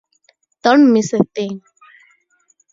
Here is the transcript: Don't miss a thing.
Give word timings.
Don't 0.63 0.91
miss 0.91 1.13
a 1.13 1.19
thing. 1.35 1.61